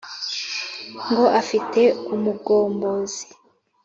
[1.09, 1.81] ngo afite
[2.15, 3.23] umugombozi